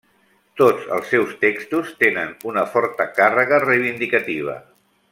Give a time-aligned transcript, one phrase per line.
[0.61, 4.61] Tots els seus textos tenen una forta càrrega reivindicativa.